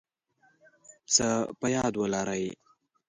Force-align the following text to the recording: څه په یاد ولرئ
څه 1.15 1.27
په 1.59 1.67
یاد 1.75 1.93
ولرئ 1.97 2.45